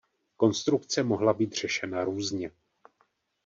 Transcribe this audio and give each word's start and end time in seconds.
Konstrukce 0.37 1.03
mohla 1.03 1.33
být 1.33 1.53
řešena 1.53 2.03
různě. 2.03 2.51